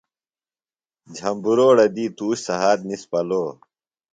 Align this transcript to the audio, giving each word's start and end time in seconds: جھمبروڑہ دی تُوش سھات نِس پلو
جھمبروڑہ 1.15 1.85
دی 1.95 2.05
تُوش 2.17 2.37
سھات 2.45 2.79
نِس 2.87 3.03
پلو 3.11 3.43